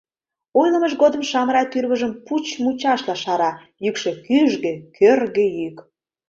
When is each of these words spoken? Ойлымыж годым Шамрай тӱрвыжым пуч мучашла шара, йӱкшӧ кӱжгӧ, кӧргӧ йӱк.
Ойлымыж 0.59 0.93
годым 1.01 1.21
Шамрай 1.29 1.65
тӱрвыжым 1.71 2.11
пуч 2.25 2.45
мучашла 2.63 3.15
шара, 3.23 3.51
йӱкшӧ 3.83 4.11
кӱжгӧ, 4.25 4.73
кӧргӧ 4.97 5.45
йӱк. 5.57 5.77